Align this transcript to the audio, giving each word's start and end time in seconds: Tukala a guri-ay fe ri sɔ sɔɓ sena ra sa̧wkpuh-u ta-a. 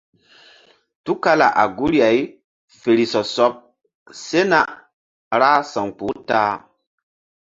Tukala 1.05 1.47
a 1.63 1.65
guri-ay 1.77 2.19
fe 2.79 2.89
ri 2.97 3.05
sɔ 3.13 3.21
sɔɓ 3.35 3.53
sena 4.27 4.59
ra 5.39 5.49
sa̧wkpuh-u 5.71 6.13
ta-a. 6.27 6.53